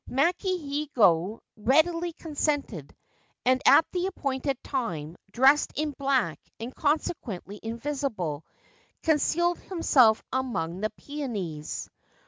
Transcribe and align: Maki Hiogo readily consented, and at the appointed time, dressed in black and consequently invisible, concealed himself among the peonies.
Maki 0.09 0.57
Hiogo 0.87 1.41
readily 1.55 2.11
consented, 2.13 2.95
and 3.45 3.61
at 3.67 3.85
the 3.91 4.07
appointed 4.07 4.57
time, 4.63 5.15
dressed 5.29 5.73
in 5.75 5.91
black 5.91 6.39
and 6.59 6.73
consequently 6.73 7.59
invisible, 7.61 8.43
concealed 9.03 9.59
himself 9.59 10.23
among 10.33 10.81
the 10.81 10.89
peonies. 10.89 11.87